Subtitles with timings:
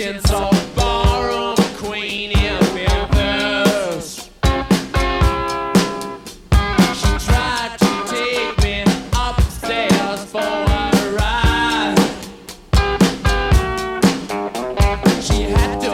[0.00, 2.30] Legends of Barroom Queen.
[6.94, 11.98] She tried to take me upstairs for a ride.
[15.22, 15.89] She had to.